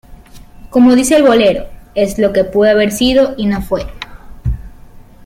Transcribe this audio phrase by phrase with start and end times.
[0.71, 3.85] Como dice el bolero, es lo que pudo haber sido y no fue.